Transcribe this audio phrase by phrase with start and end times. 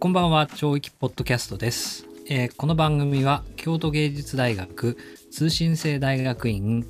[0.00, 2.06] こんばんは、超域ポッドキャストです。
[2.26, 4.96] えーこの番組は京都芸術大学
[5.30, 6.86] 通信制大学院、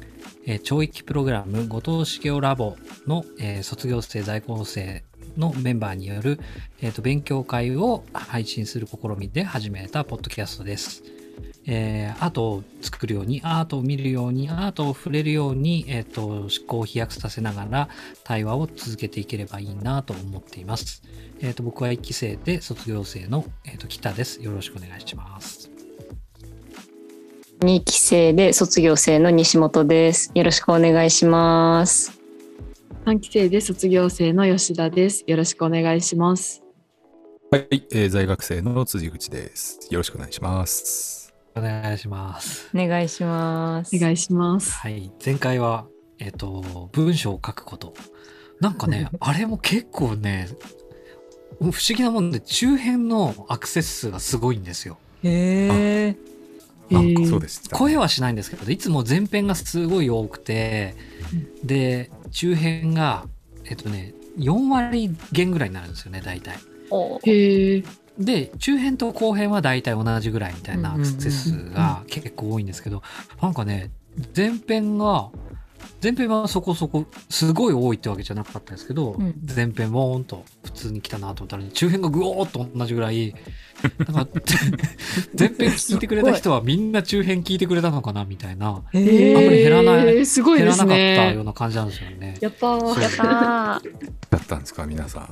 [0.46, 2.76] えー、超域プログラム後藤茂雄ラボ
[3.08, 5.02] の、えー卒業生在校生
[5.36, 6.38] のメンバーによる、
[6.82, 11.02] えーと勉強会を配信する試みで始めたポッドキャストです。
[11.70, 17.88] えーアートを作るように、アートを見るように、アートを触れるように、えっ、と、思考を飛躍させながら
[18.24, 21.02] 対話を続けていければいいなと思っています。
[21.40, 24.42] えっ、と、僕は1期生で卒業生の、えー、と北です。
[24.42, 25.70] よろしくお願いします。
[27.60, 30.32] 2期生で卒業生の西本です。
[30.34, 32.18] よろしくお願いします。
[33.06, 35.24] 3期生で卒業生の吉田です。
[35.26, 36.62] よろしくお願いします。
[37.50, 39.88] はい、えー在学生の辻口です。
[39.90, 41.19] よろしくお願いします。
[41.56, 42.70] お願いします。
[42.74, 43.96] お願いします。
[43.96, 44.72] お願いします。
[44.72, 45.10] はい。
[45.24, 45.86] 前回は、
[46.18, 47.94] えっ、と、文章を書くこと。
[48.60, 50.48] なんかね、 あれも結構ね、
[51.58, 54.98] 不思議なもんで、中編のアクセス数がすごいんですよ。
[55.22, 56.30] へえ。
[56.90, 60.96] なんえーかそうでした、声はしないんですけどいつも前編がすごい多くて、
[61.62, 63.26] で中編が
[63.64, 66.58] えっとね4割減ぐらいになるんですよね大体
[66.90, 67.84] おへえ。
[68.20, 73.02] で中編と後編は大体同じぐらいみたいなアクセス数が結構多いんですけど
[73.40, 73.90] なんかね
[74.36, 75.30] 前編が
[76.02, 79.34] 前編はそこそこすごい多いってわけじゃなかったんですけど、うん。
[79.54, 83.34] 前編ボーンと普通に来たなと思ったら中編がぐおーっと同じぐらい
[84.12, 84.28] なんか
[85.38, 90.84] 前編聞いてくれた人はみんな中編聞いてくれたのかなみたいなへあんまり減らないえーすごい減らなか。
[90.84, 92.38] ったような感じなんですよね。
[92.40, 93.22] やったやった。
[93.22, 93.80] ー。
[94.30, 95.28] だったんですか、皆さん。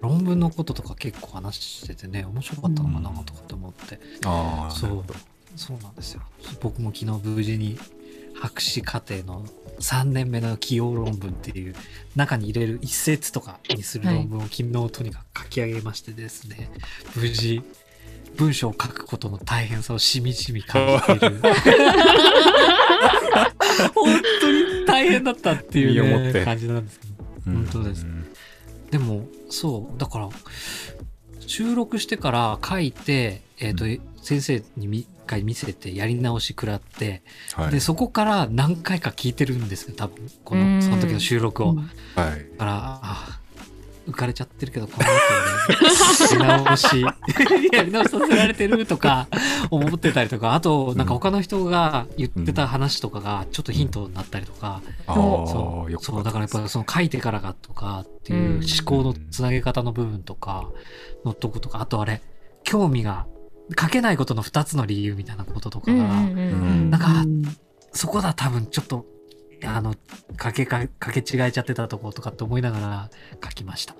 [0.00, 5.04] 論文のこととか結構話しててね面白かったのかなとかって思って、ああ、そう。
[5.56, 6.22] そうなんですよ。
[6.60, 7.78] 僕も昨日無事に
[8.34, 9.44] 博士課程の
[9.82, 11.74] 3年目の起用論文っていう
[12.16, 16.70] 中に入れる一節とかにする論文を昨日とにかく書き上げましてですね、
[17.16, 17.62] 無事
[18.36, 21.40] 文章を書くことの大変さをしみじみ感じている。
[23.94, 27.12] 本当に大変だったっていう、ね、感じなんですけど。
[27.44, 28.26] 本当ですうん
[28.92, 30.28] でもそうだから
[31.40, 33.86] 収録してから書いて、えーと
[34.22, 37.22] 先生に一回見せてやり直し食らって、
[37.54, 37.70] はい。
[37.70, 40.30] でそこから何回か聞いてるんですよ多分。
[40.44, 40.76] こうん。
[40.76, 41.72] のその時の収録を。
[41.72, 41.76] うん。
[41.78, 41.88] はい。
[42.52, 43.38] だからあ
[44.06, 47.00] 浮かれちゃってるけどこの後ね やり直し。
[47.72, 49.28] やり直しさせられてるとか
[49.70, 60.68] 思ってたりとかあとなんか他の人が言ってた話とかがちょっとヒントになったりとか、ああ、よくそうそうだからやっぱりその書いてからがとかっていう思考のつなげ方の部分とか
[61.24, 62.22] のとことかあとあれ
[62.64, 63.26] 興味が
[63.78, 67.42] 書けないことの2つの理由みたいなこととかが、んなんかうん
[67.92, 69.06] そこだ多分ちょっと
[69.64, 69.94] あの
[70.36, 73.10] かけかかけ違えちゃってたとことかって思いながら
[73.42, 73.94] 書きました。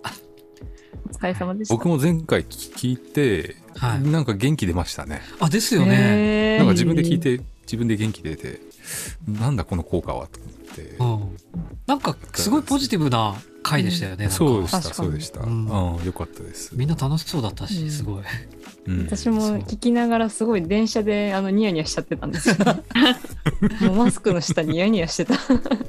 [1.10, 1.74] お疲れ様でした。
[1.74, 5.20] 僕も前回聞いて、はいなんか元気出ましたね。
[5.40, 6.58] あですよね。
[6.58, 8.60] なんか自分で聞いて、自分で元気出て、
[9.26, 10.82] なんだこの効果はと思って。
[10.98, 11.36] うん、
[11.86, 14.30] なんかすごいポジティブな回でしたよね。
[14.30, 15.40] そうでした、そうでした。
[15.40, 16.72] ううんん、よかったです。
[16.74, 18.22] みんな楽しそうだったし、うんすごい。
[18.84, 22.56] うん私も聞きながらすごい電車であのニヤニヤしちゃってたんですよ。
[23.86, 25.34] もうマスクの下ニヤニヤしてた。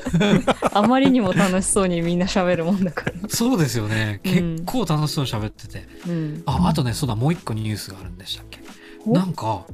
[0.78, 3.14] あまりにも楽しそうにみんな喋るもんだから。
[3.30, 4.22] そうですよね。
[4.26, 5.88] うん結構楽しそうに喋ってて。
[6.08, 6.44] うん。
[6.46, 8.60] あ、あとね、そうだ、もう一個ニュースがあるんでしたっけ？
[9.06, 9.14] お？
[9.14, 9.66] なんか、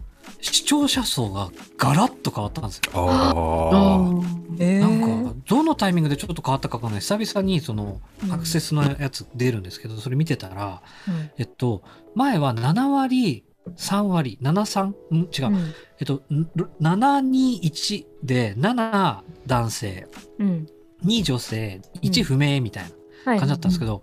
[0.42, 2.92] 視聴者層がガラッと変わったんですよ。
[2.94, 7.00] ああなんか、どのタイミングでちょっと変わったかわかんない。
[7.02, 8.32] 久々にそのうん。
[8.32, 11.32] アクセスのやつ出るんですけど、それ見てたら、うん。
[11.38, 11.84] えっと、
[12.16, 13.46] 前は7割、
[13.78, 14.86] 3割、73?
[14.86, 14.94] ん
[15.32, 15.48] 違う。
[15.48, 15.74] うん。
[16.00, 16.50] えっと、ん
[16.82, 20.08] 721で、7男性、
[20.40, 20.68] うん。
[21.06, 22.90] 2女性、1不明みたいな
[23.32, 24.02] はい感じだったんですけど、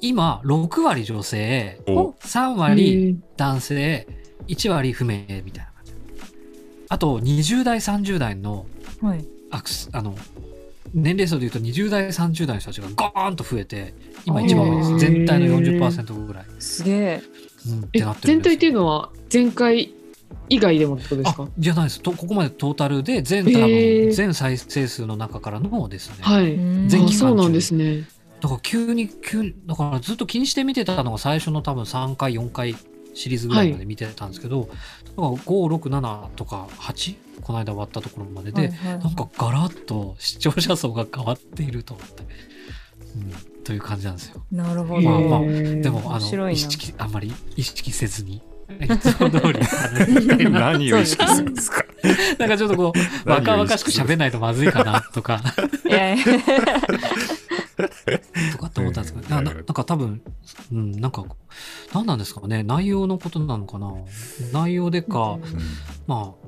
[0.00, 2.10] 今、6割女性、お。
[2.20, 4.06] 3割男性、
[4.48, 5.73] 1割不明みたいな。
[6.88, 8.66] あと、20代、30代の
[9.00, 9.24] はい。
[9.50, 10.16] アクス、あの、
[10.92, 13.94] 年齢層で言うと20代、30代の人たちがガーンと増えて、
[14.24, 14.98] 今一番多いです。
[14.98, 16.44] 全体の40%ぐらい。
[16.58, 17.22] すげえ。
[17.66, 19.94] うん、全体っていうのは前回
[20.48, 23.44] 以外でもってことですあかじゃないですとここまでトータルで全
[24.12, 26.54] 全再生数の中からのですね、はい。
[26.54, 28.06] うん全期そうなんですね。
[28.40, 32.76] だから急に急にだからずっと気にして見てたのが最初の多分3回4回
[33.14, 34.74] シリーズぐらいまで見てたんですけど、だか
[35.16, 42.22] ら567とか8この間終わったところまでで、はいはいなんかガラッと視聴者層が変わっていると思って、
[43.16, 44.44] うん、という感じなんですよ。
[44.50, 45.08] なるほど。
[45.08, 48.42] まあまあでもあの意識あんまり意識せずに。
[48.80, 49.60] いつも通り。
[50.50, 51.84] 何を意識するんですか？
[52.38, 52.92] なんかちょっとこ
[53.26, 55.40] う若々しく喋んないとまずいかなとか。
[58.52, 60.22] とかって思ったんですけど、 なんか多分
[60.72, 61.24] うん、なんか、
[61.92, 62.62] 何なんですかね。
[62.62, 63.92] 内容のことなのかな。
[64.52, 65.38] 内容でか、
[66.06, 66.43] まあ、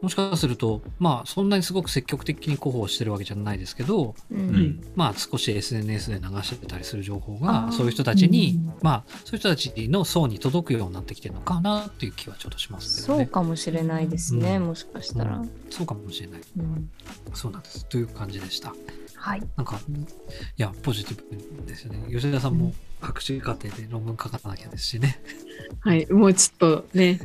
[0.00, 13.24] もしかすると、まあ、そんなにすごく積極的に広報してるわけじゃないですけど、ううんんまあ、少し SNS で流してたりする情報が、そういう人たちにうん、まあ、そういう人たちの層に届くようになってきてるのかなっていう気はちょっとしますけどね。
[13.24, 15.38] そうかもしれないですね、うんもしかしたら。
[15.38, 16.40] うんそうかもしれない。
[16.58, 16.90] うん
[17.34, 17.84] そうなんです。
[17.86, 18.74] という感じでした。
[19.16, 19.42] はい。
[19.56, 19.80] なんか、
[20.56, 21.16] いや、ポジティ
[21.60, 22.06] ブですよね。
[22.10, 25.20] 吉田さんも博士課程で論文書かなきゃですしね。
[25.80, 27.20] はい、もうちょっとね、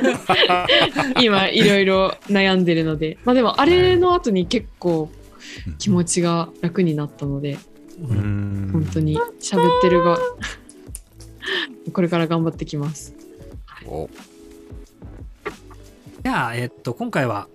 [1.20, 5.10] 今いろいろ悩んでるので、まあでもあれの後に結構
[5.78, 7.58] 気持ちが楽になったので、
[8.00, 8.70] うーん。
[8.72, 10.18] 本当に喋ってるが、
[11.92, 13.14] これから頑張ってきます。
[13.86, 14.08] お。
[16.22, 17.48] じゃあ、えっと、今回は、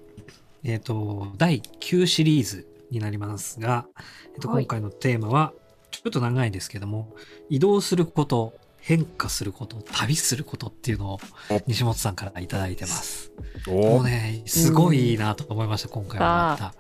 [0.64, 3.86] えっと、第9シリーズになりますが、
[4.34, 4.64] えっと、はい。
[4.64, 7.14] 今回のテーマは、ちょっと長いですけども、
[7.50, 11.20] 移動すること、変化すること、旅することっていうのを
[11.50, 13.32] お西本さんからいただいてます。
[13.68, 16.74] もおうね、すごいいいなと思いました、今回はまた。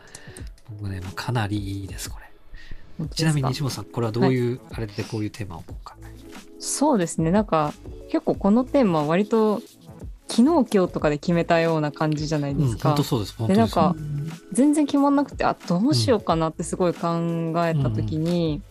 [0.79, 3.07] 僕ね、もうかなりいいです、これ。
[3.07, 5.97] ちなみに西本さん、これはどういう、あれでこういうテーマを今回？
[6.59, 7.73] そうですねなんか
[8.09, 9.61] 結構このテーマは割と
[10.29, 13.47] 昨日今日とかで決めたような感じじゃないうん、ですか、本当そうです。
[13.47, 13.95] でなんか
[14.53, 18.61] 全然決まんなくてあどうしようかなってすごい考えた時に、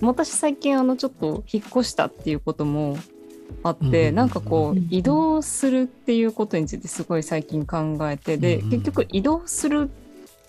[0.00, 2.96] 私最近あのちょっと引っ越したっていうことも
[3.62, 8.70] あって、うんなんかこう移動するっていうことについてすごい最近考えてで、うんうん。
[8.70, 9.90] 結局移動する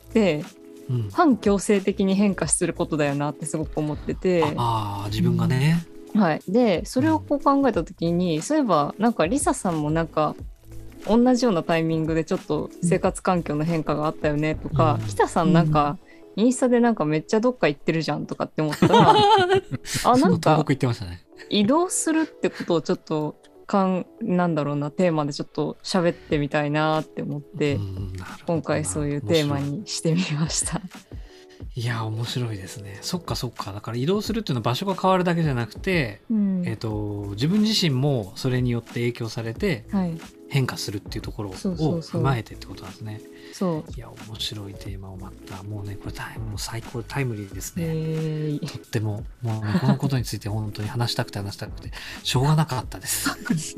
[0.10, 0.44] って
[0.90, 4.44] うん、反強制的に変化することだよなってすごく思ってて。
[4.56, 5.84] ああ、自分がね。
[6.16, 10.34] はい、でそれをこう考えた時にそういえばなんかリサさんもなんか
[11.08, 15.08] 同じようなタイミングでちょっと生活環境の変化があったよねとか、うん。
[15.08, 15.98] 北さんなんか、
[16.36, 21.26] インスタでなんかめっちゃどっか行ってるじゃんとかって思ったら あなん登か録行ってましたね。
[21.50, 23.36] 移動するってことをちょっと
[23.66, 27.80] かんなんだろうなテーマでちょっと喋ってみたいなって思って、
[28.46, 30.82] 今回そういうテーマにしてみました。
[31.76, 31.82] い。
[31.82, 33.00] いや面白いですね。
[33.02, 33.74] そっかそっか。
[33.74, 36.64] だから移動するっていうのは場所が変わるだけじゃなくて、うん。
[36.66, 40.18] えっと自分自身もそれによって影響されてはい、
[40.56, 43.20] 変化するっていうところを踏まえてってことなんですね。
[43.52, 43.92] そう。
[43.92, 51.92] いや面白いテーマをまたもうねこれタイもう最高タイムリーですね、えーとってももうねこのことについて本当に話したくて話したくて
[52.24, 53.30] しょうがなかったです。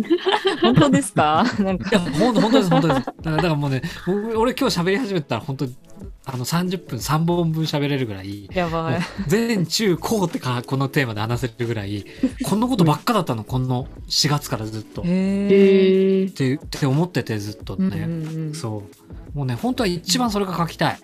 [0.62, 1.44] 本当ですか？
[1.60, 1.90] なんか。
[1.90, 3.06] いや本当本当です本当です。
[3.24, 5.76] だからもうね僕俺今日喋り始めたら本当に
[6.30, 9.00] あの30分3本分喋れるぐらいやばい。
[9.28, 12.06] 全中高ってかこのテーマで話せるぐらい
[12.44, 15.04] こんなことばっかだったのこの4月からずっと。
[15.04, 15.12] っへえ。
[15.14, 18.84] へえてって思っててずっとうんね、うんそ
[19.34, 20.98] うもうね本当は一番それが書きたいっ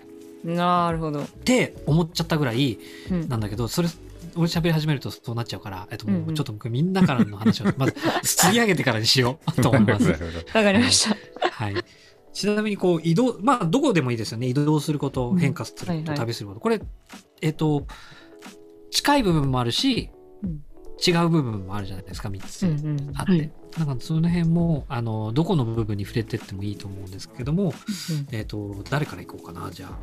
[0.44, 1.22] うん、なるほど。
[1.22, 2.78] て思っちゃったぐらい
[3.10, 3.88] うんなんだけどそれ
[4.36, 7.92] 俺喋り始めるとそうなっちゃうから、えっと、もうんううんちょっと僕みんなからの話をまず
[8.22, 10.10] 吸い上げてからにしようと思います。
[10.52, 11.16] わかりました。
[11.50, 11.74] はい。
[12.34, 14.48] ちなみにこう移動まあどこでもいいですよね。
[14.48, 16.16] 移動することうん変化すること、はいはい。
[16.16, 16.60] 旅すること。
[16.60, 16.82] これ
[17.40, 17.86] えっと
[18.90, 20.10] 近い部分もあるし、
[20.42, 20.62] うん。
[21.06, 22.66] 違う部分もあるじゃないですか3つ。
[22.66, 23.12] うんうん。
[23.14, 23.52] あって、はい。
[23.78, 27.72] なんかその辺もあのどこの部分に触れてってもいいと思うんですけども、
[28.30, 29.98] えっと誰からいこうかなじゃあ。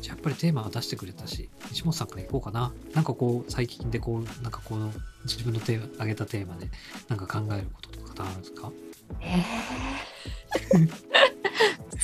[0.00, 2.72] じゃあやっぱりテーマは出してくれたし西本さんからいこうかな。
[2.92, 4.92] なんかこう最近でこうなんかこの
[5.24, 6.68] 自分のテーマ挙げたテーマで
[7.08, 8.70] なんか考えることとかあるんですか？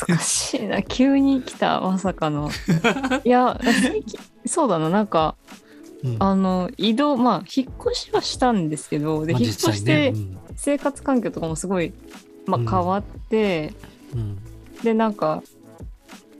[0.08, 0.82] 難しいな。
[0.82, 2.50] 急に来た、まさかの。
[3.24, 3.60] いや、
[4.46, 5.36] そうだな、なんか、
[6.02, 6.16] うん。
[6.18, 10.14] あの、移動、まあ、引っ越しはしたんですけど、で、まあ引っ越して、
[10.56, 11.92] 生活環境とかもすごい、
[12.46, 12.68] まうん。
[12.68, 13.74] あ、変わって、
[14.14, 14.20] うん。
[14.20, 14.38] うん
[14.82, 15.42] で、なんか、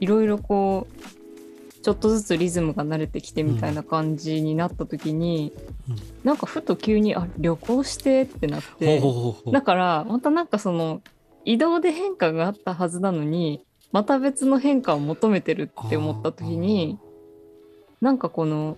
[0.00, 5.79] いろいろこう、ちょっとずつリズムが慣れてきてみたいな感じになった時に、うん
[6.24, 9.02] なんかふと急にあ旅行してってなって。
[9.52, 11.02] だからまたなんかその
[11.44, 16.98] 移動で変化があったはずなのにまた別の変化を求めてるって思った時に
[18.00, 18.76] なんかこの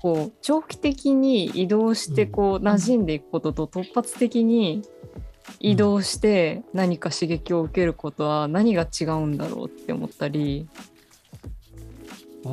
[0.00, 4.82] こう長期的に移動してこう馴染んでいくことと突発的に
[5.60, 10.68] 移動して何か刺激を受けることは何が違うんだろうって思ったり、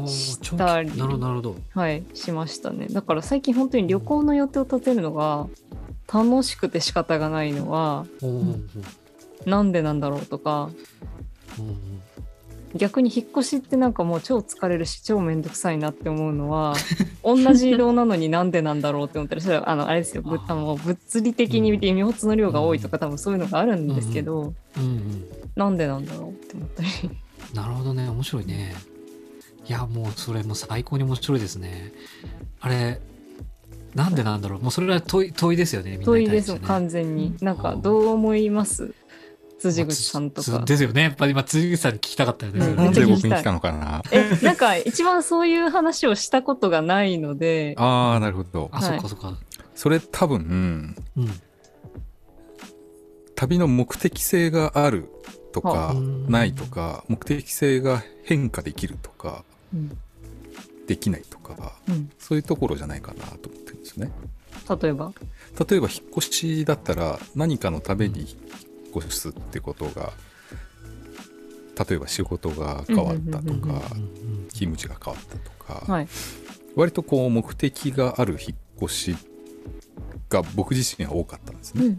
[0.08, 2.88] したりなるほどはい、しましたね。
[2.88, 5.48] だから最近本当に旅行の予定を立てるのが
[6.12, 8.06] 楽しくて仕方がないのは
[9.46, 10.70] なんでなんだろうとか
[12.76, 16.74] 逆に引っ越しってなんかもう超疲れるし超めんどくさいなって思うのは
[17.24, 20.22] 同じ移動なのになんでなんだろうって思ったらそれはあのあれですよ。
[20.22, 25.26] ぶあの物理的に見て荷物の量が多いとか多分そういうのがあるんですけど、うんうん。
[25.56, 26.90] なんでなんだろうって思ったり。
[27.54, 28.08] なるほどね。
[28.08, 28.74] 面白いね
[29.68, 31.92] いやもうそれもう最高に面白いですね。
[32.60, 33.00] あれ
[33.96, 34.62] なんでなんだろう。
[34.62, 37.36] もうそれは問い問いですよねみんな問いです完全に。
[37.42, 38.94] なんかどう思います？
[39.60, 40.64] 辻口さんとか。
[40.66, 41.04] つですよね。
[41.04, 44.02] やっぱり今辻口さんに聞きたかったよね、なんで僕に来たのかな。
[44.12, 47.76] えなんか一番そういう話をしたことがないので。
[47.78, 48.70] ああ、なるほど。
[48.72, 49.38] あ、はいそっかそっか。
[49.76, 51.42] それ多分、うん。
[53.36, 55.10] 旅の目的性がある
[55.52, 55.96] とか
[56.28, 59.51] ないとか目的性が変化できるとかうん
[60.88, 62.12] できないとかうん。
[62.20, 64.12] そういうところじゃないかなと思ってるんですよね。
[64.82, 65.14] 例えば？
[65.70, 68.30] 例えば引っ越しだったら何かのために引っ
[68.98, 70.12] 越すってことが
[71.88, 73.82] 例えば仕事が変わったとか
[74.54, 75.52] 勤務地が変わったと
[75.86, 76.08] かはい。
[76.76, 79.16] 割とこう目的がある引っ越し
[80.30, 81.96] が僕自身は多かったんですね。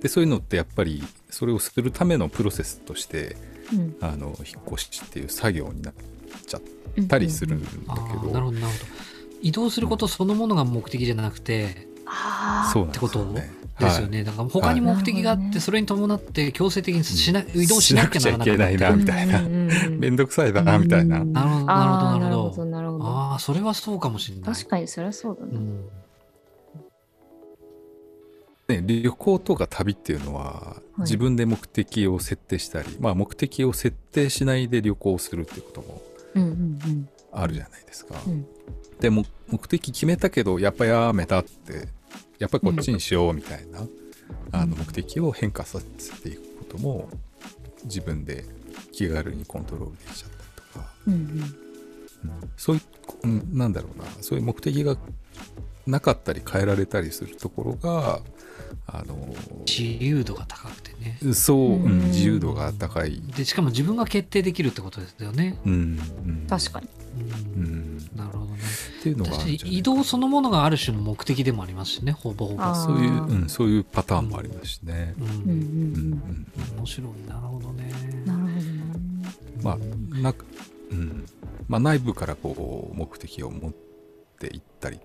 [0.00, 3.36] でそういうのってやっぱりそれをするためのプロセスとして
[3.72, 3.96] うん。
[4.00, 5.94] あの引っ越しっていう作業になっ
[6.46, 6.62] ちゃっ
[6.96, 8.58] うんたりするんだあけーなるほどどなるほど。
[9.42, 11.88] 移動することそのものが目的じゃなくて
[12.72, 13.24] そうなんですよってこと？
[13.24, 13.60] ね。
[13.80, 15.60] ですよね、だから他に目的があってはい。
[15.62, 17.62] それに伴って強制的にしな、うん。
[17.62, 18.56] 移動しなきゃならなかった。
[18.56, 19.40] しなくちゃいけないなみたいな。
[19.40, 21.20] うんうんうんめんどくさいだなみたいな。
[21.20, 23.04] うんなるほどなるほなるほどどなるほど。
[23.06, 24.54] ああそれはそうかもしれない。
[24.54, 25.52] 確かにそりゃそうだね。
[25.54, 25.88] うん。
[28.68, 31.00] ね、旅行とか旅っていうのはい。
[31.00, 36.00] 自分で目的を設定したり、まあ目的を設定しないで旅行するっていうこともうんうん
[37.32, 38.20] あるじゃないですか。
[38.26, 38.46] うん。
[39.00, 41.88] でも目的決めたけどやっぱやめたって
[42.38, 43.86] やっぱりこっちにしようみたいな、
[44.52, 47.08] あの目的を変化させていくことも
[47.84, 48.44] 自分で
[48.92, 51.20] 気軽にコントロールできちゃったりとか、うんうん。
[51.20, 51.24] う
[52.46, 52.50] ん。
[52.56, 52.82] そういう
[53.24, 54.04] うんなんだろうな。
[54.20, 54.96] そういう目的が
[55.86, 58.20] なかったり変えられたりするところが
[58.86, 59.16] あの
[59.66, 61.18] 自由度が高くてね。
[61.34, 61.98] そう、うんうん。
[62.06, 66.46] 自由度が高い、でしかも自分が決定できるってことですよね、うんうん。
[66.48, 66.88] 確かに。
[67.56, 67.64] うん。
[67.64, 68.60] うん、なるほどね。
[69.00, 72.74] っていうのが移動そのものがある種の目的でもありますしねほぼほぼ。
[72.74, 75.14] そういう、うん、そういうパターンもありますしね。
[75.18, 75.32] うんうん。
[75.32, 76.78] うんうんうん。
[76.78, 77.28] 面白い。
[77.28, 77.92] なるほどね。
[78.26, 78.62] なるほどね。
[79.62, 79.78] まあ
[80.22, 80.46] なく
[80.90, 81.26] うん。
[81.68, 83.72] まあ、内部からこう目的を持っ
[84.40, 84.98] ていったり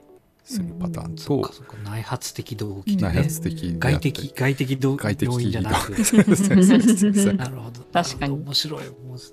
[0.45, 1.75] するパターンとそっか、そっか。
[1.83, 5.89] 内発的動機で内ね発的外的外的動外的要因じゃなく。
[7.35, 7.81] なるほど。
[7.91, 8.33] 確かに。
[8.33, 8.83] 面白い。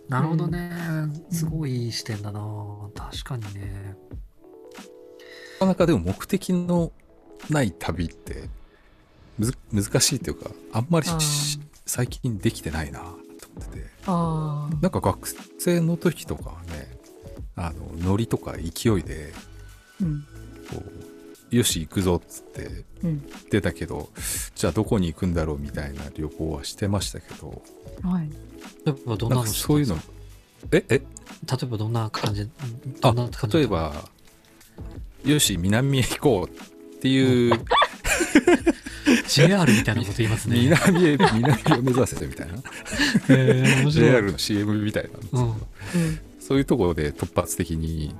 [0.08, 0.72] なるほどね、
[1.30, 2.40] すごいいい視点だな。
[2.94, 3.96] 確かにね。
[5.60, 6.92] なかなかでも目的の
[7.50, 8.48] ない旅って
[9.38, 11.06] むず難しいというかあんまり
[11.84, 13.86] 最近できてないなと思ってて。
[14.06, 15.28] あなんか学
[15.58, 16.96] 生の時とかはね
[17.54, 20.24] あのノリとか勢いでーうん
[20.74, 20.82] こ
[21.50, 23.22] うよし行くぞっつってうん。
[23.50, 24.08] 出たけど
[24.54, 27.62] じゃあどこに行くんだろうみたいな旅行はしてましたけど。
[28.02, 28.30] はい。
[28.86, 29.58] 例えばどんななんのか？
[29.58, 29.98] そういうの
[30.72, 30.98] ええ？
[30.98, 31.02] 例
[31.62, 32.48] えばどんな感じ？
[33.02, 34.08] あどんな感じ例えば
[35.24, 37.60] よし南へ行こうっていう、
[39.28, 40.56] JR みたいなこと言いますね。
[40.60, 42.54] 南へ南を目指せみたいな。
[42.54, 44.10] へー面白い。
[44.10, 45.48] JR の CM みたいなうん。
[45.48, 45.56] うん。
[46.40, 48.14] そういうところで突発的に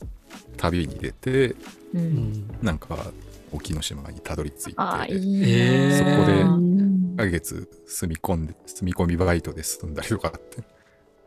[0.57, 1.57] 旅に出てう
[1.95, 2.03] うん。
[2.33, 3.13] んなんか
[3.53, 10.63] 沖ノ島にたどり着いて1そこでうんヶ月住み込んで住み込みバイトで住んだりとかって。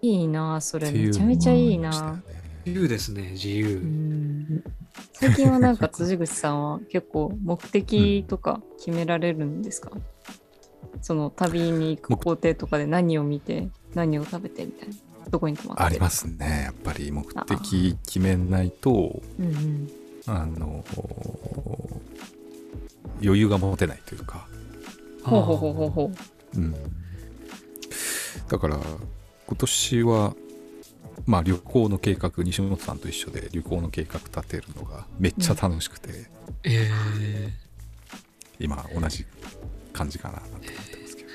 [0.01, 0.91] いいなそれ。
[0.91, 2.21] めちゃめちゃいいな
[2.65, 4.63] 自由ですね自由、うん。
[5.13, 9.91] 最近はなんか辻口さんは結構目的とか決められるんですか、
[11.01, 14.95] その旅に行く工程とかで何を見て何を食べてみたいな
[15.29, 15.83] どこに泊まって？
[15.83, 16.63] ありますね。
[16.65, 19.91] やっぱり目的決めないとうんうん。
[20.27, 20.83] あの
[23.21, 24.47] 余裕が持てないというか、
[25.23, 26.11] ほうほうほうほうほ
[26.55, 26.59] う。
[26.59, 26.73] ん、
[28.47, 28.79] だから
[29.47, 30.35] 今年は
[31.27, 36.09] まあ旅行の計画西本さんと一緒で旅行の計画立てるのがめっちゃ楽しくて、
[36.63, 36.89] え
[38.57, 39.25] 今同じ
[39.93, 41.33] 感じかななんて思ってますけど、ー、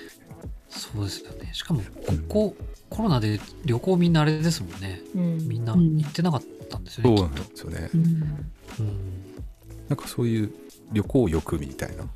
[0.69, 1.51] そうですよね。
[1.53, 1.83] しかも
[2.29, 2.57] ここ、
[2.91, 5.01] コロナで旅行みんなあれですもんね。
[5.15, 5.97] う、うん、みんなうん。
[5.97, 7.91] 行ってなかったんですよね、そうなんですよね。
[7.95, 8.03] うん。
[8.21, 8.83] と、
[9.89, 10.53] なんかそういう
[10.93, 12.09] 旅行欲みたいなうん。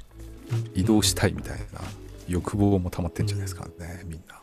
[0.74, 1.80] 移動したいみたいな
[2.28, 4.42] 欲望も溜まってんじゃないですかね、みんな、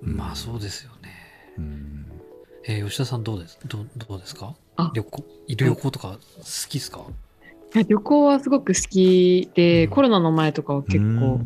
[0.00, 1.10] まあそうですよね。
[1.58, 2.06] うん。
[2.66, 3.58] えー吉田さんどうです？
[3.66, 4.54] どうどうですか？
[4.76, 4.92] あ。
[4.94, 7.04] 旅行旅行とか好きですか、
[7.74, 9.90] いや旅行はすごく好きで、うん。
[9.90, 11.40] コロナの前とかは結構、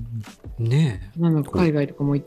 [0.58, 2.24] ねなんか海外とかも行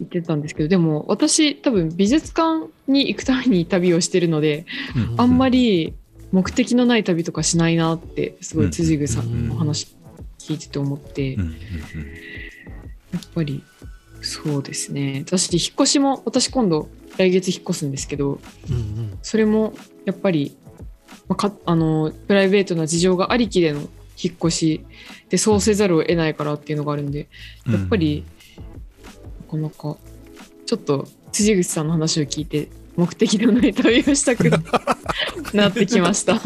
[0.00, 4.66] 行ってたんですけどでも私多分美術館に行くために旅をしてるので、
[4.96, 5.20] うん。
[5.20, 5.94] あんまり
[6.32, 9.94] 目的のない旅とかしないなってすごうんい辻口さんのお話
[10.38, 13.62] 聞いてて思って、やっぱり
[14.22, 15.24] そうですね。
[15.26, 18.40] 私引っ越しも私今度来月引っ越すんですけど
[18.70, 19.18] えうんうん。
[19.22, 19.74] それも
[20.06, 20.56] やっぱり
[21.28, 23.80] まあ、かあのプライベートな事情がありきでの
[24.22, 24.86] 引っ越し
[25.30, 27.28] でそうせざるを得ないからっていうのがあるんで
[27.66, 28.26] やっぱり、な
[29.52, 29.96] かなか
[30.66, 34.50] ちょっと辻口さんの話を聞いて目的のない旅をしたく
[35.54, 36.40] なってきました。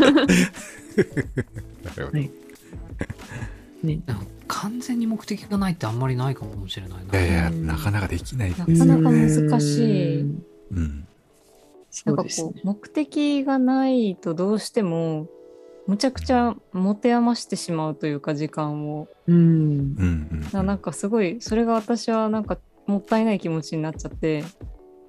[3.82, 4.02] ね、
[4.48, 7.20] 完全に目的がないってあんまりないかもしれないな。
[7.20, 8.50] いやいや、うんなかなかできない。
[8.50, 10.20] なかなか難しい。
[10.20, 11.06] うんうん。
[11.90, 12.84] そうですねなんかこう。
[12.84, 15.28] 目的がないとどうしても
[15.86, 24.45] むちゃくちゃ持て余してしまうというか時間をうんうんうんななんかすごいそれが私はなんかもったいない気持ちになっちゃって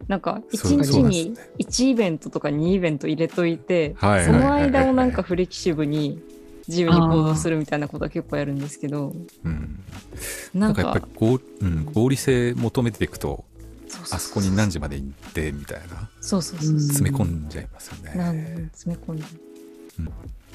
[0.08, 1.54] なんか1そうそうなん日にですね。
[1.60, 6.22] 1イベントとか2イベント入れといてはいその間をなんかフレキシブルに
[6.68, 9.84] 自由に行動するみたいなことは結構やるんですけどうん。
[10.54, 13.46] なんんかやっぱり合,、うん、合理性求めていくと
[14.12, 16.74] あそこに何時まで行ってみたいなそうそうそう。
[16.74, 16.80] うん。
[16.82, 18.16] 詰め込んじゃいますよね。
[18.16, 18.36] なん
[18.72, 19.24] 詰め込んで。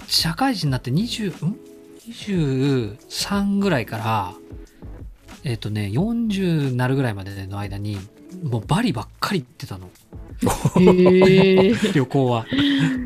[0.06, 1.56] 社会人になって20、ん
[2.08, 4.34] ?23 ぐらいから、
[5.44, 7.98] えっ、とね、40になるぐらいまでの間に、
[8.42, 9.90] もうバリばっかり行ってたの。
[11.94, 12.46] 旅行は。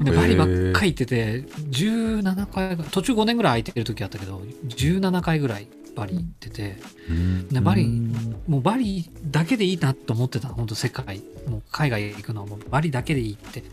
[0.03, 6.77] で、バリばっへかり行ってて、17回途中5年ぐらい空いてる時あったけど、17回ぐらいバリ行ってて、
[7.09, 7.49] うん。
[7.51, 8.43] ねバリうん。
[8.47, 11.23] もうバリだけでいいなと思ってた本当世界。
[11.49, 13.65] もう海外行くのはもうバリだけでいいって。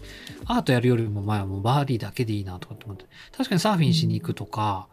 [0.45, 3.05] アートやるよりも前はもうバリだけでいいなとかって思って。
[3.35, 4.87] 確かにサーフィンしに行くとか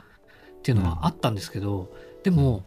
[0.58, 1.92] っていうのはあったんですけど、
[2.24, 2.64] でも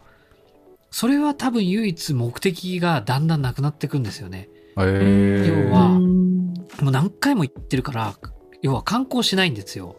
[0.93, 4.47] それは多分唯一目的がだんだんなくなってくんですよね。
[4.77, 6.53] 要はうん。
[6.81, 8.13] もう何回も行ってるから
[8.62, 9.95] 要は観光しないんですよ。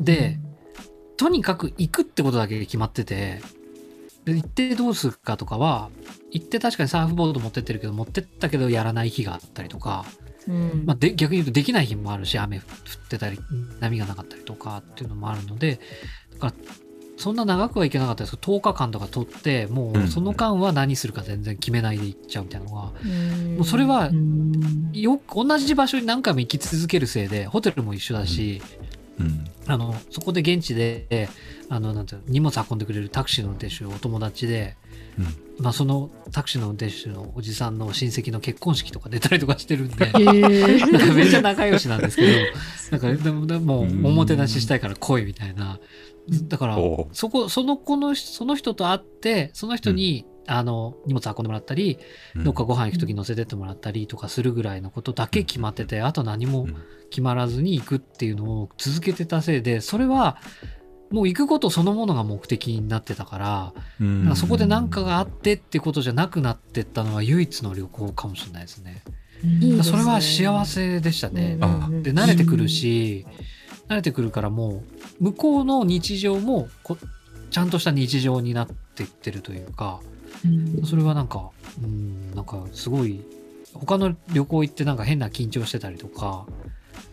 [0.00, 0.40] で、
[1.18, 3.42] とにかく行くってことだけ決まってて、
[4.24, 5.90] で行ってどうするかとかは、
[6.30, 10.06] 行って確かにサーフボード持ってってるけど、持ってったけどやらない日があったりとか、
[10.46, 10.84] うん。
[10.86, 12.62] まあ、で逆に言うとできない日もあるし、雨降っ
[13.10, 13.38] てたり、
[13.80, 15.78] 波がなかったりとかっていうのもあるので、
[16.32, 16.52] だから、
[17.18, 18.36] そんな長くはいけなかったです。
[18.36, 20.04] けど、10日間とか取って、もうん。
[20.04, 23.56] うその間は何するか全然決めないで行っちゃうみたいなのが、うん。
[23.56, 24.52] もうそれはうん。
[24.92, 28.62] よく同じ場所に何回も行き続けるせいで、ホテルも一緒だし、
[29.18, 29.44] うん。
[29.66, 31.28] あの、そこで現地で、
[31.68, 34.76] あの、なんていうの荷物運んでくれるタクシーの運転手お友達で、
[35.58, 40.78] まあそのタクシーの運転手のおじさんの親戚の結婚式とか出たりとかしてるんで、へえ。
[40.78, 42.32] なんかめっちゃ仲良しなんですけど、
[42.92, 44.06] なんかでもでもうん。
[44.06, 45.80] おもてなししたいから来いみたいな。
[46.48, 46.76] だから
[47.12, 51.98] そこ、その子の、その人と会って、その人に、あの、荷物運んでもらったり、
[52.34, 52.44] うん。
[52.44, 56.76] どっかご飯行くとき乗せてってもらったりとかするぐらいのことだけ決まってて、あと何もうん。
[57.10, 60.36] 決まらずに行くっていうのを続けてたせいで、それは
[61.10, 64.28] もう行くことそのものが目的になってたから、うん。
[64.28, 69.02] かそこで何かがあってってことじゃなくなってったのは唯一の旅行かもしれないですね。
[69.42, 69.92] いいですね。
[69.92, 71.56] それは幸せでしたね。
[71.60, 71.68] うん。
[71.68, 73.26] うんうんで、慣れてくるし、
[73.88, 74.82] 慣れてくるからも
[75.20, 76.96] う、向こうの日常もこ
[77.50, 80.00] ちゃんとした日常になっていってるというか、
[80.88, 81.50] それはなんか、
[81.82, 83.20] うん、なんかすごい、
[83.74, 86.46] 他の旅行行ってなんか変な緊張してたりとか、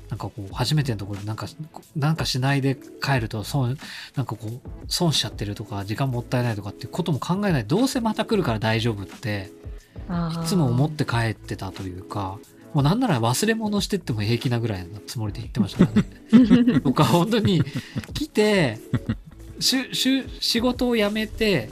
[0.10, 1.48] なんかこう、初めてのところでなんか、
[1.96, 3.78] なんかしないで帰ると損、
[4.16, 7.66] なんかこう、損しちゃってるとか、時間もったいないとかっていうことも考えない。
[7.66, 9.52] どうせまた来るから大丈夫って、
[10.44, 12.38] いつも思って帰ってたというか、
[12.76, 16.80] もうなんなら忘れ物してっても平気なぐらいのつもりで言ってましたからね。
[16.84, 17.64] 僕は本当に
[18.14, 18.78] 来て、
[19.62, 21.70] しゅしゅ仕事を辞めて、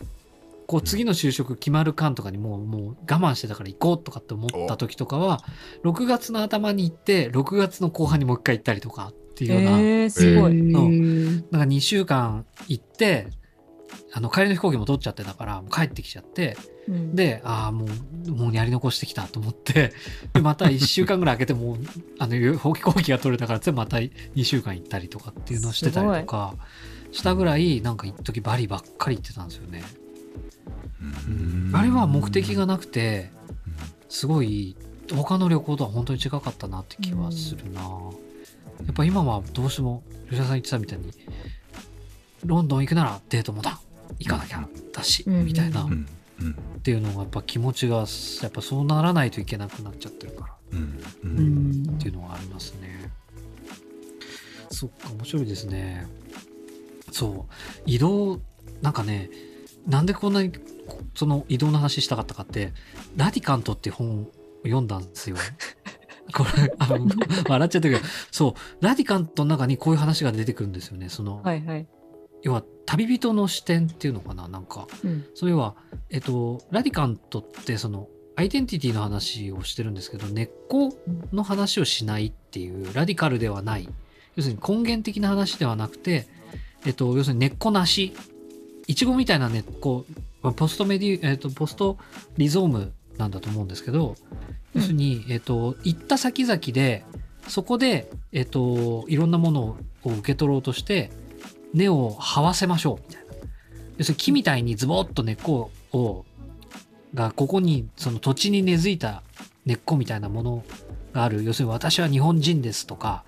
[0.66, 5.44] こう次の就職決まる間とかにもうもう我慢してたから行こうとかって思った時とかは、
[5.84, 10.54] 6月の頭に行って、6月の後半にもう一回行ったりとかっていうような、えー、すごい。
[10.54, 13.28] なんか2週間行って、
[14.16, 16.56] あの帰りの飛行機も取っちゃってたから、もう帰ってきちゃって、
[16.88, 17.88] うん、で、ああ、も
[18.28, 19.92] う、もうやり残してきたと思って、
[20.34, 21.78] で、また1週間ぐらい空けて、もう、
[22.20, 26.54] あの、飛行機が取れたから、つまた2週間行ったりとかっていうのをしてたりとか、
[27.12, 29.84] したぐらい、なんか一時バリばっかり行ってたんですよね。
[31.28, 31.72] うん。
[31.74, 33.32] あれは目的がなくて、
[34.10, 34.76] すごい、
[35.12, 37.82] 他の旅行とは本当に違かったなって気はするな。
[37.82, 41.12] やっぱ今はどうしても、吉田さん言ってたみたいに、
[42.46, 43.80] ロンドン行くならデートもだ
[44.20, 45.86] 行かなきゃだし、うんみたいな。
[45.86, 48.04] っていうのがやっぱ気持ちがや
[48.50, 53.12] っぱそうならないといけなくなっちゃってるからうんっていうのはありますね。
[54.70, 56.08] そっか面白いですね。
[57.12, 57.54] そう
[57.86, 58.42] 移動
[58.82, 59.30] なんかね
[59.88, 62.74] なんでこんなにこその移動の話したかったかって
[63.16, 64.32] 「ラディカント」って本を
[64.64, 65.38] 読んだんですよ。
[66.34, 67.08] これあの
[67.48, 68.00] 笑っちゃったけど
[68.32, 71.10] そうラディカントの中にこういう話が出てくるんですよね。
[71.10, 71.88] その、はいはい。
[72.44, 74.48] 要は旅人の視点っていうのかな？
[74.48, 75.26] なんかうん。
[75.34, 75.76] それは、
[76.10, 80.94] えっと、ラディカントってそのアイデンティティの話をしてるんですけど根っこ
[81.32, 83.90] の話をしないっていうラディカルではない。
[84.36, 86.28] 要するに根源的な話ではなくて、
[86.86, 88.14] えっと、要するに根っこなし。
[88.86, 90.06] いちごみたいな根っこ。
[90.42, 91.98] まあポストメディ、えっと、ポスト
[92.38, 94.16] リゾームなんだと思うんですけど
[94.74, 97.06] 要するに、えっと、行った先々で
[97.48, 101.12] そこで、えっと、いろんなものを受け取ろうとして
[101.74, 103.34] 根を這わせましょうみたいな。
[103.98, 106.26] 要するに木みたいにズボッと根っこを
[107.14, 109.22] がここにその土地に根付いた
[109.66, 110.64] 根っこみたいなもの
[111.14, 111.44] がある。
[111.44, 113.24] 要するに私は日本人ですとか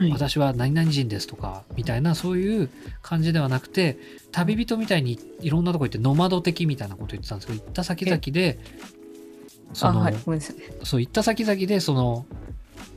[0.00, 0.10] はい。
[0.12, 2.70] 私は何々人ですとかみたいなそういう
[3.02, 3.98] 感じではなくて
[4.32, 8.58] 旅人みたいにいろんなとこ行ってノマド的みたいなこと言ってたんですけど行った先々で
[9.74, 10.14] そあ、の、はい。
[10.84, 12.24] そう行った先々でその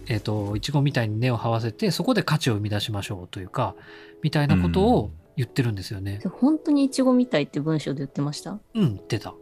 [0.07, 3.75] えっ、といちごみたいに根を這わせてそこで価値を生み出しましょうというか
[4.21, 6.19] みたいなことを言ってるんですよね。
[6.21, 8.51] で本当にイチゴみたいって文章で言ってました？
[8.51, 9.33] うん、言ってた。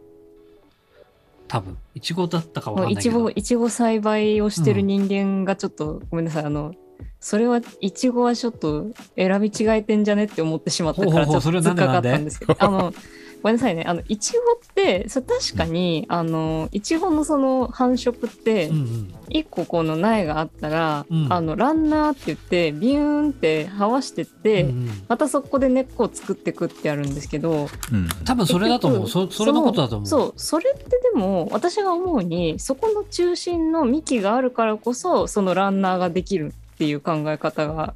[1.48, 3.20] 多分いちごだったかわかんいちないけど。
[3.24, 6.74] ごいちご栽培をしてる人間がちょっと、ごめんなさいあの
[7.20, 12.94] それはいちごはちょっと選び違えてんじゃねって思ってしまったからちょっとっかかったんですけどあの
[13.42, 13.84] ごめんなさいね。
[13.86, 21.32] あのいちごってそれ確かにあのいちごのその繁殖ってうんうん、一個この苗があったら、うん。
[21.32, 25.04] あのランナーって言ってビューンって這わしてって、うんうん。
[25.08, 28.08] またそこで根っこを作ってくってあるんですけどうん。
[28.24, 29.08] 多分それだと思う。
[29.08, 30.08] そそれのことだと思う。
[30.08, 37.94] そうそれってでも私が思うにそこの中心の幹があるからこそそのランナーができるっていう考え方が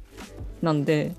[0.61, 1.13] なんで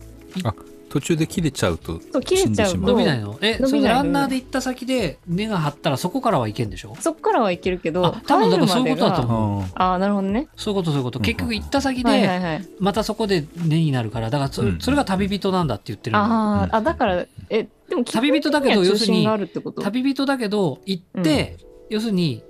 [0.88, 3.38] 途中で切れちゃうとそう切れちゃうと死んでしま伸びないの？
[3.40, 6.96] え、伸びランナーで行った先で根が張ったらそこからはいけんでしょ？
[7.00, 9.64] そこからはいけるけどあ多分だからそういうことだと思う。
[9.74, 10.48] ああなるほどね。
[10.56, 11.18] そういうことそういうこと。
[11.18, 11.24] うん。
[11.24, 14.78] 結局行った先でまたそこで根になるから、だからそ,、うん。
[14.80, 19.82] それが旅人なんだって言ってるああだからえでも旅人だけど要するに中心があるってこと？
[19.82, 21.58] 旅人だけど行って、
[21.90, 22.42] 要するに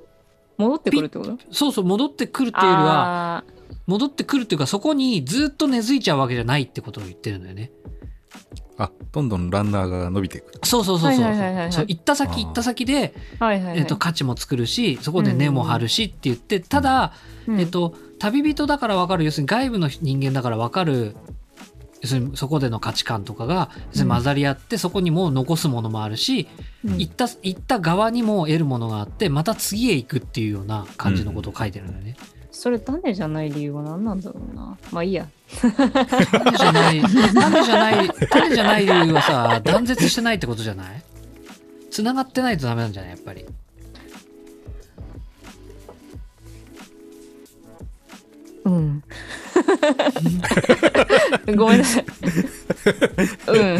[0.56, 1.38] 戻ってくるってこと？
[1.50, 3.44] そうそう戻ってくるっていうよりはあ
[3.86, 7.70] 戻ってくるっていうかそこにずっと根付いちゃうわけじゃないってことを言ってるんだよね。
[8.78, 10.66] あどんどんランナーが伸びていく。
[10.66, 11.24] そうそうそうそう。
[11.24, 13.78] 行った先行った先で、ーはいはいはい。
[13.78, 17.12] えっと価値も作るしそこで根も張るしって言って、ただ、
[17.48, 17.60] うん。
[17.60, 19.24] えっと旅人だから分かる。
[19.24, 21.16] 要するに外部の人間だから分かる。
[22.00, 26.46] 要するにそこでの価値観とかが混ざり合って、そこにも残すものもあるし、
[26.84, 26.98] うん。
[26.98, 32.16] 行った行った側にも得るものがあってまた次へ行くっていうような感じのことを書いてるんだよね。
[32.60, 35.28] それ種じゃない理由は何なんだろうなまあいいや
[35.60, 35.70] 種
[36.58, 41.00] じゃない 種じゃない種じゃない理由はさ断絶してないってことじゃない？
[41.92, 43.10] 繋がってないとダメなんじゃない？
[43.12, 43.46] やっぱり。
[48.64, 49.02] うん。
[51.56, 52.04] ごめんなさい。
[53.46, 53.78] うん。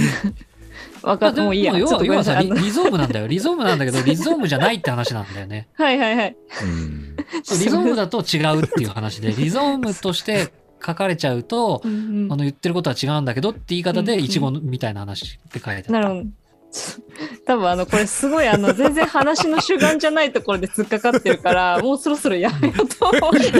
[1.09, 1.77] わかもういいや。
[1.79, 5.69] 要ちょっとごめんは要はさリリゾームなんだよ リゾームなんだけどリゾームじゃないって話なんだよね。
[5.75, 6.37] はいはいはい。
[7.33, 10.49] リゾームだと違うっていう話で リゾームとして
[10.85, 11.93] 書かれちゃうと、うん
[12.25, 15.93] うんあの言ってることは違うんだけどって言い方でうんうんイチゴみたいな話って書いてあった。
[15.93, 16.25] なるほど。
[17.47, 23.33] 多分あのこれすごいあの全然話の主眼じゃないところで突っかかってるからもうそろそろやめようと思う。
[23.33, 23.51] うんそう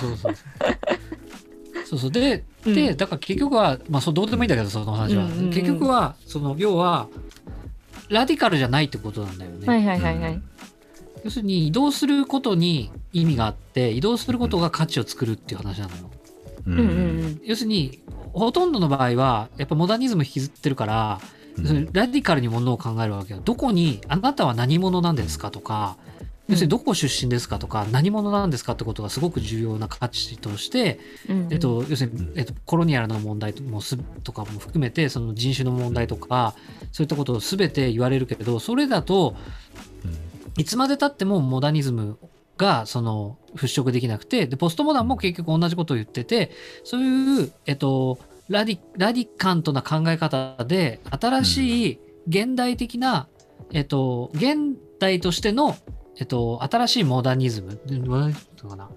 [0.00, 0.34] そうそう。
[1.84, 7.08] そうそうで、うんでだから結局はまあそうどうでもいいんだけどその話は、うんうんうん結局はその要は
[8.08, 9.66] ラディカルじゃないってことなんだよね。
[9.66, 10.42] はいはいはいはい。
[11.24, 16.10] 要するに移動することに意味があって移動することが価値を作るっていう話なのよ。
[16.66, 16.90] ううんうんう
[17.26, 17.40] ん。
[17.44, 21.20] 要するにほとんどの場合はやっぱモダニズム引きずってるから、
[21.56, 23.40] 要するにラディカルにものを考えるわけよ。
[23.42, 25.96] どこにあなたは何者なんですかとか
[26.48, 31.00] 要するにどこ出身ですかとか何者なんですかってことがすごく重要な価値として、
[31.50, 36.54] えっと、要するにうん、えっと、コロニアルな問題もすとかも含めてその人種の問題とか
[36.92, 39.36] そういったことを全て言われるけれどそれだと
[40.58, 42.18] いつまでたってもモダニズム
[42.58, 46.50] がその払拭できなくてでポストモダンも結局同じことを言ってて
[46.84, 53.28] そういう、えっと、ラディラディカントな考え方で新しい現代的な、
[53.72, 55.76] えっと、現代としての、
[56.18, 57.78] えっと、新しいモダニズム
[58.68, 58.88] かな。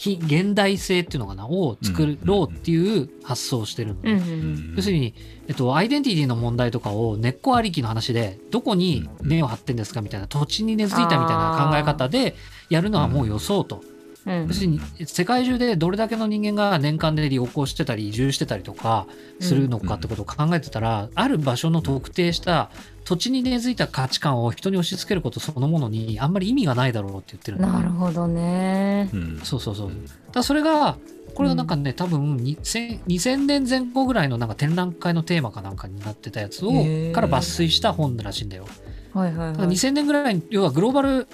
[0.00, 5.14] き現代性っていうのかなを作ろうっていう発想をしてるのね、うんうん要するに、
[5.46, 12.34] えっと、アイデンティティの問題とかを根っこありきの話でどこに根を張ってんですかみたいな土地に根付いたみたいな考え方で
[12.70, 13.82] やるのはもう予想と。
[14.26, 14.46] うん。
[14.46, 19.06] 要するに世界中でどれだけの人間が年間で旅行してたり移住してたりとか
[19.40, 22.70] するのかってことを考えてたら、ある場所の特定した
[23.10, 29.10] 土地に根付いた価値観を人に押し付けることそのものにあんまり意味がないだろうって言ってるんだよねなるほどね。
[29.12, 29.88] うんそうそうそう。
[29.88, 29.96] だか
[30.34, 30.96] らそれが、
[31.34, 36.70] これがなんかね、多分2000 2000年前後ぐらいのなんか展覧会のテーマかなんかになってたやつを
[37.12, 38.66] から抜粋した本らしいんだよ。
[39.12, 39.56] はいはいはい。
[39.66, 41.26] 2000年ぐらいに要はグローバル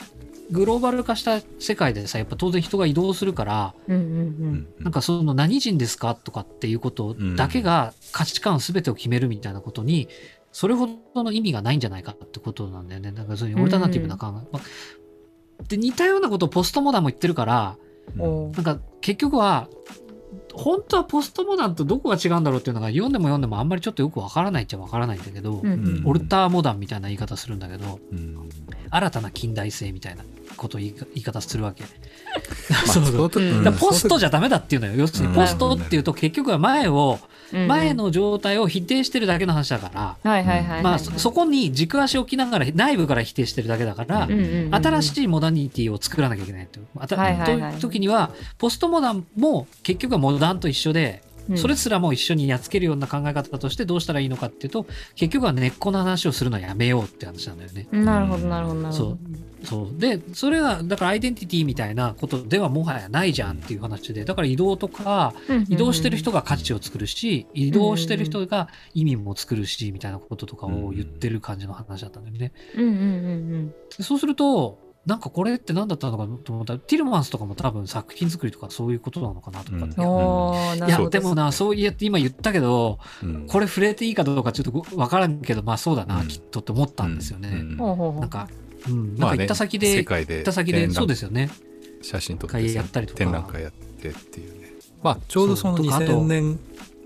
[0.50, 4.04] グローバル化した世界でさやっぱ当然人が移動するからうんうんう。
[4.04, 4.22] うん
[4.54, 10.08] んなんかその何人ですかとかっていうことだけが価値観全てを決めるみたいなことに
[10.56, 13.12] それほどの意味がないんじゃないかってことなんだよね。
[13.12, 14.30] なんかそういうオルタナティブな考え。
[14.50, 14.62] まあ
[15.68, 17.76] で似たようなことをポストモダンも言ってるから
[18.18, 19.68] おなんか結局は
[20.54, 28.48] 本当はポストモダンとどこが違うんだろうっていうのが読んでも読んでもあんまりちょっとよくわからないっちゃわからないんだけど、うんうんオルターモダンみたいな言い方するんだけどうん
[28.88, 30.24] 新たな近代性みたいな
[30.56, 31.84] ことを言い言い方するわけ。
[33.78, 34.94] ポストじゃゃダメだっていうのよ。
[34.94, 40.82] 要するにうんポストっていうと結局は前を、うん前の状態を否定してるだけの話だから。
[40.82, 46.80] まあそそこに軸足を置きながら内部から否定してるだけだから新しいモダニティを作らなきゃいけないと。
[46.80, 51.58] いう時には、ポストモダンも結局はモダンと一緒で、うん。
[51.58, 57.86] それすらも一緒にやっつけるような考え方としてどうしたらいいのかっていうと、結局は根っこの話をするのはやめようって話なんだよね。
[57.92, 59.18] なるほどなるほどなるほど。
[59.66, 60.00] そう。
[60.00, 65.34] で、それは、だからアイデンティティみたいなことではもはやないじゃんっていう話で、だから移動とか、
[65.68, 72.52] 移動してる人が価値を作るし、移動してる人が意味も作るし、みたいなこととかを言ってる感じの話だったんだよね。
[72.74, 79.84] うんうんうんでそうすると、なんかこれって何だったのかと思ったら、ティルマンスとかも多分作品作りとかそういうことなのかなとかって。
[79.84, 81.08] うんいるや。
[81.08, 87.50] でもな、そうやって今言ったけど、うんこれ触れていいかどうかちょっとわからんけど、まあそうだな、うんきっとって思ったんですよね。
[87.50, 88.48] うんほうほうほうなんか、
[88.88, 91.50] うん、なんまあねか行った先で、世界で行った先で、そうですよね。
[92.02, 94.72] 写真撮って会やったりとか展覧会やってっていうね
[95.02, 96.58] まあちょうどそのそうとかあと2000年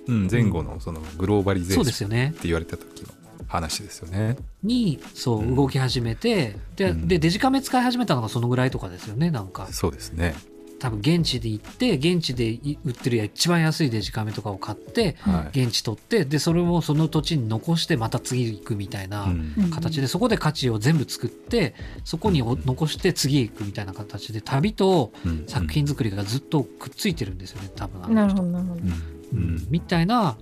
[0.09, 2.33] うん前後のそのグローバリゼーションっ。
[2.33, 3.09] て言われた時の
[3.47, 4.37] 話ですよね。
[4.62, 9.69] に、そうう、ん動き始めて、で、うんで、デジカメ使い始めたのがそのぐらいとかですよね、なんか。
[9.73, 10.35] そうですね。
[10.81, 15.61] 多分現地で行って、現地でい売ってる一番安いデジカメとかを買って、はい。
[15.62, 19.55] 現地取って、で、それをその土地に残してまた次行くみたいなうん。
[19.59, 19.71] うん。
[19.71, 25.45] 形で、そこで価値を全部作って、そこにお残して次へ行くみたいな形で、旅とうん。
[25.47, 28.14] 作品作りがずっとくっついてるんですよね、多分あの人。
[28.14, 28.81] なるほどなるほど。
[28.81, 28.85] う。
[28.87, 28.90] ん。
[29.33, 29.66] うん。
[29.69, 30.38] みたいな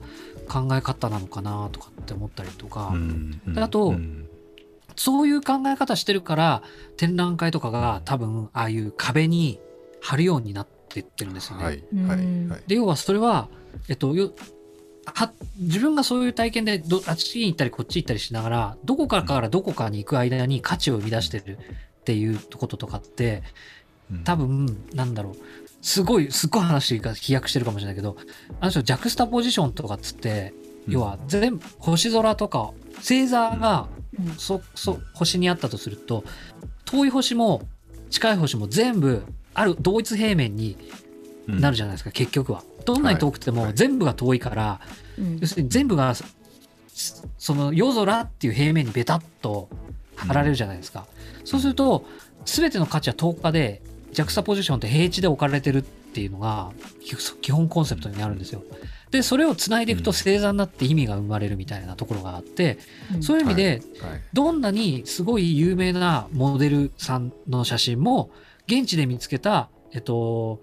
[0.49, 3.41] 考え方なのかなとかって思ったりとか、うん。
[3.45, 3.55] うん。
[3.55, 4.29] であとうん。
[4.95, 6.63] そういう考え方してるから
[6.97, 9.61] 展覧会とかが多分ああいう壁に
[10.01, 11.65] 貼るようになってってるんですよね。
[11.65, 12.09] はいうん。
[12.09, 12.63] はいはい。
[12.67, 13.49] で要はそれは、
[13.89, 14.33] えっと、よ
[15.07, 21.59] は自分がそういう体験でどあっちに行ったりこっち行ったりしながらどこかからどこかに行く間に価値を生み出してる
[22.01, 23.43] っていうこととかって
[24.11, 24.25] うん。
[24.25, 25.37] 多分なんだろう。
[25.81, 28.17] すごいすっごい話が飛躍してるかもしれないけど
[28.61, 30.53] あの人ジャクスタポジションとかっつって
[30.89, 34.35] 要は全部星空とか星座がうん。
[34.37, 36.25] そそ星にあったとすると
[36.85, 37.63] 遠い星も
[38.11, 39.23] 近い星も全部
[39.55, 40.77] ある同一平面に
[41.49, 41.61] うん。
[41.61, 42.63] なるじゃないですか、結局は。
[42.85, 43.67] どんなに遠くてはい。
[43.67, 44.81] も全部が遠いから、
[45.19, 45.39] うん。
[45.41, 46.25] 要するに全部がす
[47.39, 49.69] その夜空っていう平面にベタッと
[50.17, 51.07] 貼られるじゃないですか。
[51.45, 52.05] そうすると
[52.45, 53.83] 全ての価値は10日で
[54.13, 56.71] ジャクサポジションって平地で置かれてるっていうのが
[57.05, 58.63] 基基本コンセプトになるんですよ。
[59.11, 60.15] でそれをつないでいくとうん。
[60.15, 62.79] 星座になって意味が生まれるみたいなところがあって、
[63.15, 63.23] うん。
[63.23, 64.21] そういう意味で、はい。
[64.33, 68.31] どんなにすごい有名なモデルさんの写真も
[68.69, 70.61] 現地で見つけたえっと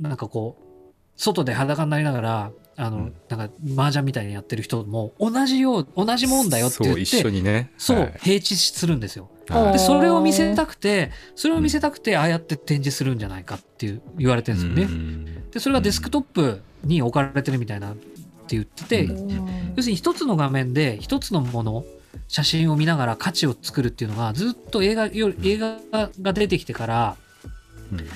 [0.00, 3.14] なんかこう外で裸になりながらあの、うん。
[3.28, 7.70] なんか麻雀みたいにやってる人も同じよう同じもんだよって言ってそう一緒にね。
[7.78, 8.14] そう、はい。
[8.20, 9.28] 平地するんですよ。
[9.48, 9.72] はい。
[9.72, 14.94] でそれを見せたくてそれを見せたくてああやって展示するんじゃないかっていう言われてるんですよね。
[14.94, 15.50] うん。
[15.50, 19.72] でそれがデスクトップに置かれてるみたいなって言ってて、うん。
[19.76, 21.84] 要するに一つの画面で一つのもの
[22.28, 25.78] 写真を見ながら価値を作るっていうのがずっと映画よ映画
[26.20, 27.16] が出てきてから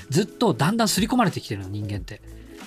[0.09, 2.21] ずっとだんだん刷り込まれてきてるの人間って。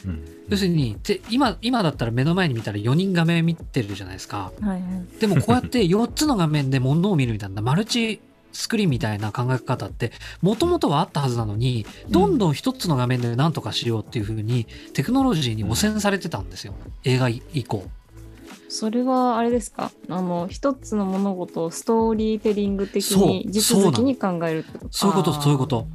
[0.04, 4.50] うん要するにて今今だったら目の前に見たら4人画面見てるじゃないですか。
[4.60, 4.80] はいはい。
[5.20, 8.20] でもこうやって 4つの画面で物を見るみたいなマルチ
[8.52, 10.10] スクリーンみたいな考え方って
[10.42, 17.84] もともとはあったはずなのにどんどん一つの画面で何とかしようっていうふうにテクノロジーに汚染されてたんですよ映画以降。
[18.68, 19.92] それはあれですか？
[20.08, 24.92] あの一つの物事をストーリーテリング的に地続きに考えるってこと？
[24.92, 25.86] そういうことそういうこと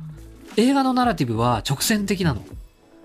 [0.57, 2.41] 映画のナラティブは直線的なの。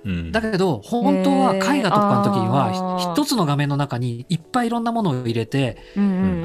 [0.05, 0.33] うん。
[0.33, 5.77] だけど本当は絵画とかの時には一つの画面の中にいっぱいいろんなものを入れて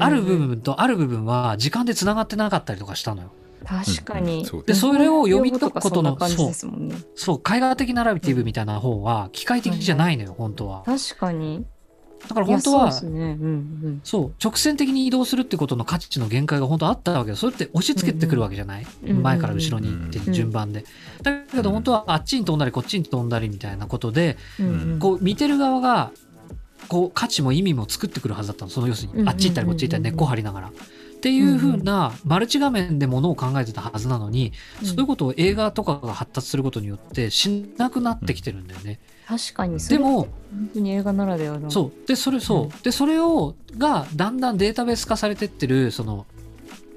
[0.00, 3.30] ある部分とある部分は時間でつながってなかったりとかしたのよ。
[3.64, 6.96] 確かに、でそれを読み解くことのそんな感じですもんね。
[7.16, 7.36] そう。
[7.38, 10.82] 絵画的ナラティブみたいな方は機械的じゃないのよ本当は。
[10.84, 11.64] 確かに
[12.28, 13.24] だから本当はそうですね。
[13.40, 13.48] うん
[13.84, 14.00] うん。
[14.04, 17.36] そう直線的に移動するってことの価値の限界が本当あったわけよ。
[17.36, 19.10] それって押し付けてくるわけじゃない、うん。
[19.10, 19.22] うん。
[19.22, 20.84] 前から後ろに行ってうん順番で、
[21.22, 24.98] だけど本当はあっちに飛んだりこっちに飛んだりみたいなことでうんうん。
[24.98, 26.10] こう見てる側が
[26.88, 28.70] こう価値も意味も作ってくるはずだったの。
[28.70, 29.32] その要するうんうんうんうん。
[29.32, 30.68] にあっち行ったりこっち行ったり根っこ張りながら。
[30.68, 34.88] っていう風なマルチ画面でものを考えてたはずなのに、うん。
[34.88, 39.00] そういうことを映画とかが発達することによってしなくなってきてるんだよね。
[39.26, 41.70] 確かにでも本当に映画ならではの。
[41.70, 42.06] そう。
[42.06, 42.70] でそれそう、うん。
[42.82, 46.26] でそれをがだんだんデータベース化されてってるその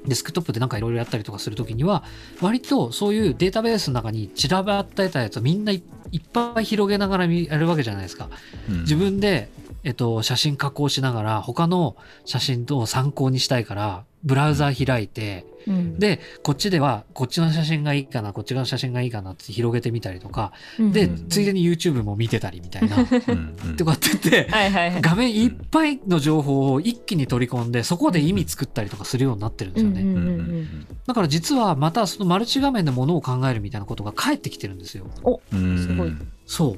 [0.06, 2.04] デスクトップでなんかいろいろやったりとかするときには
[2.42, 8.30] 割とそういうデータベースの中に散らばってたやつをみんないいっぱい広げながら見やるわけじゃないですか。
[8.70, 8.82] うん。
[8.82, 9.50] 自分で、
[9.84, 16.00] えっと、写真加工しながら他の写真と参考にしたいからブラウザー開いて、うん。
[16.00, 21.30] でこっちではこっちの写真がいいかなこっちの写真がいいかなって広げてみたりとかで、うん。
[21.30, 23.56] ついでに YouTube も見てたりみたいなうん。
[23.66, 25.02] うんとかって言ってはいはいはい。
[25.02, 35.08] 画面いっぱいの情報を一気に取り込んでそこで意味作ったりとかするようになってるんですよね、うんうんうんだから実はまたそのマルチ画面でものを考えるみたいなことが返ってきてるんですよ。
[35.52, 35.78] うん。
[35.80, 36.12] すごい。
[36.46, 36.78] そ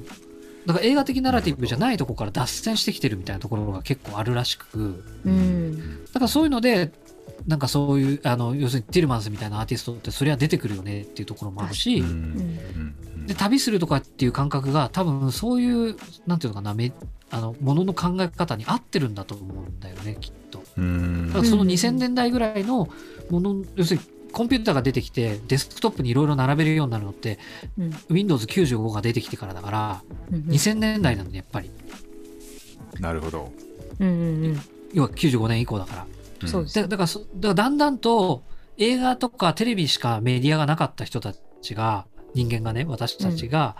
[0.66, 5.04] だから映画的ナラティブじゃないとこから脱線してきてるみたいなところが結構あるらしく。
[5.24, 6.04] うん。
[6.06, 6.92] だからそういうので
[7.46, 12.06] なんかそういうあの要するにティルマンスみたいなアーティストってそれは出てくるよねっていうところもあるし、うん。
[12.06, 13.26] うん。
[13.26, 16.92] で旅するとかっていう感覚が多分そういうなんていうのかなめ
[17.30, 20.62] あのものの考え方に合ってるんだと思うんだよねきっと。
[20.76, 21.28] うん。
[21.28, 22.88] だからそのうん2000年代ぐらいの
[23.30, 27.38] もの要するにコンピューターが出てきてデスクトップにいろいろ並べるようになるのって
[27.78, 27.90] うん。
[28.10, 31.70] Windows95 が出てきてからだからうん2000年代なんでやっぱり。
[33.00, 33.52] なるほど。
[34.00, 34.60] うんうんうん。
[34.92, 36.06] 要は95年以降だから。
[36.46, 36.48] ん。
[36.48, 38.44] そうですだだからそだからだんだんと
[38.78, 43.76] 映画とかテレビしかメディアがなかった人たちが人間がね私たちが、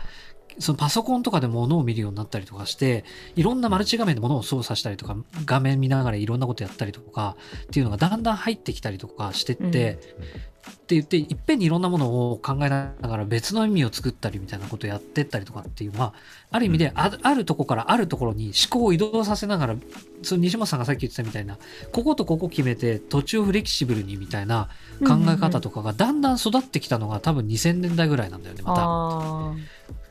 [0.58, 3.04] そのパソコンとかで物を見るようになったりとかして
[3.36, 10.52] いろんなマルチ画面で物を操作したりとか画面見ながらいろんなことやったりとかっていうのがだんだん入ってきたりとかしてって、うん。
[10.70, 16.14] って言っていっぺんにいろんなものを考えながら別の意味を作ったりみたいなことをやってったりとかっていうのは
[16.50, 19.76] ある意味でああるとこからあるところに思考を移動させながら
[20.22, 21.58] その西本さんがさっき言ってたみたいな
[21.90, 24.68] こことここ決めて途中フレキシブルにみたいな
[25.00, 30.01] 考え方とかがだんだん育ってきたのが多分2000年代ぐらいなんだよねまた。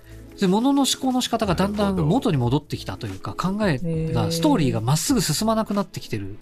[0.41, 6.37] あで物の思考の仕方がだんだん元に戻ってきたというか考えがストーリーがまっすぐ進まなくなってきてる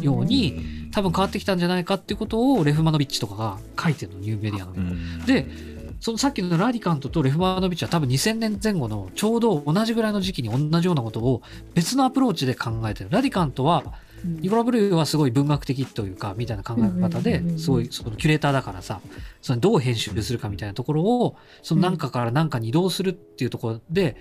[0.00, 11.42] ように多分変わってきたんじゃないかっていうことをレフマノビッチとかが書いてるのニューメディアの上ででそのさっきのラディカントとレフマノビッチは多分2000年前後のちょうど同じぐらいの時期に同じようなことを
[11.74, 13.10] 別のアプローチで考えてる。
[13.10, 19.00] ラディカントはうんニコラ・ブルーはすごい文学的というかみたいな考え方ですごいそのキュレーターだからさ
[19.42, 24.16] そのどう編集するかみたいなところをその何かから何かに移動するっていうところで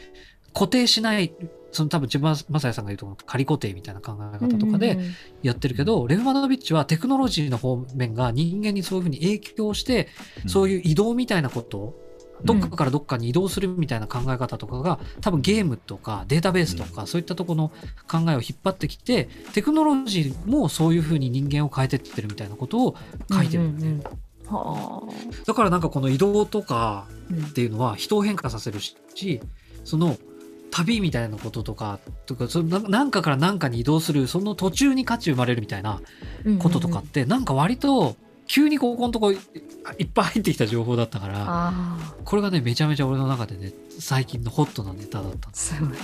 [0.53, 1.33] 固定しない
[1.75, 4.97] その多分千葉雅也さんが言うところの仮固定みたいな考え方とかで
[5.43, 10.07] やってるけど、レフマノビッチはテクノロジーの方面が人間にそういうふうに影響して、
[10.47, 11.93] そういう移動みたいなこと、
[12.43, 17.71] どっかからどっかに移動するみたいな考え方とかが、多分ゲームとかデータベースとか、そういったところの
[18.07, 22.95] 考えを引っ張ってきて、テクノロジーもそういうふうに人間を変えてってるみたいなことを
[23.31, 23.91] 書いてるんだよね。
[23.91, 24.25] うんうんうん。
[24.47, 25.01] は
[25.47, 27.07] だからなんかこの移動とか
[27.49, 29.41] っていうのは人を変化させるし、
[29.83, 30.17] その
[30.71, 36.01] 旅みたいなこととか、とかそのななんかから何かに移動する、その途中に価値生まれるみたいな
[36.59, 38.17] こととかって、なんか割と
[38.47, 39.39] 急にここのとこい
[39.97, 41.73] いっぱい入ってきた情報だったから、
[42.23, 45.75] これがね、めちゃめちゃ俺の中でね、最近のホットなネタだったんです。
[45.75, 45.97] すごい